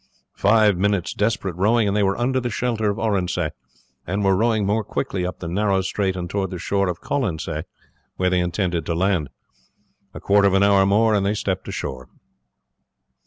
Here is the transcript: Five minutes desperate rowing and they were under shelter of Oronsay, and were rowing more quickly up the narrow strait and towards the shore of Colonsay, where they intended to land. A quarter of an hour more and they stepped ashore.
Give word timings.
Five 0.33 0.77
minutes 0.79 1.13
desperate 1.13 1.55
rowing 1.55 1.87
and 1.87 1.95
they 1.95 2.01
were 2.01 2.17
under 2.17 2.41
shelter 2.49 2.89
of 2.89 2.97
Oronsay, 2.97 3.51
and 4.07 4.23
were 4.23 4.35
rowing 4.35 4.65
more 4.65 4.83
quickly 4.83 5.27
up 5.27 5.37
the 5.37 5.47
narrow 5.47 5.81
strait 5.81 6.15
and 6.15 6.27
towards 6.27 6.49
the 6.49 6.57
shore 6.57 6.87
of 6.87 7.01
Colonsay, 7.01 7.65
where 8.15 8.31
they 8.31 8.39
intended 8.39 8.83
to 8.87 8.95
land. 8.95 9.29
A 10.15 10.19
quarter 10.19 10.47
of 10.47 10.55
an 10.55 10.63
hour 10.63 10.87
more 10.87 11.13
and 11.13 11.23
they 11.23 11.35
stepped 11.35 11.67
ashore. 11.67 12.09